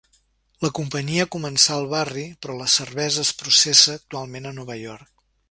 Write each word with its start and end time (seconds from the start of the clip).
La 0.65 0.69
companyia 0.77 1.25
començà 1.35 1.75
al 1.81 1.85
barri, 1.91 2.23
però 2.47 2.57
la 2.63 2.69
cervesa 2.77 3.27
es 3.27 3.33
processa 3.43 3.95
actualment 4.01 4.51
a 4.51 4.57
Nova 4.59 4.81
York. 4.83 5.15